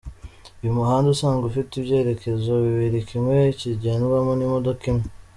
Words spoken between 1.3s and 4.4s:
ufite ibyerekezo bibiri kimwe kigendwamo